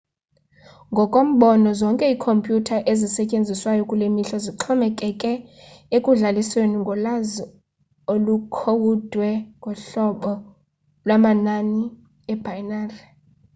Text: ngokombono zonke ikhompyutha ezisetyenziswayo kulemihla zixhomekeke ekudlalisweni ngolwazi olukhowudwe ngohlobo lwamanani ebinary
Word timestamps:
ngokombono 0.91 1.69
zonke 1.79 2.05
ikhompyutha 2.13 2.77
ezisetyenziswayo 2.91 3.83
kulemihla 3.89 4.37
zixhomekeke 4.45 5.31
ekudlalisweni 5.95 6.75
ngolwazi 6.81 7.41
olukhowudwe 8.13 9.29
ngohlobo 9.59 10.33
lwamanani 11.05 11.81
ebinary 12.33 12.99